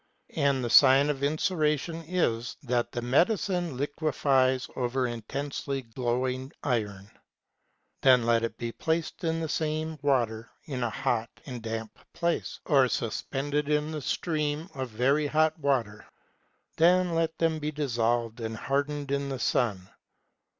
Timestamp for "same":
9.47-9.99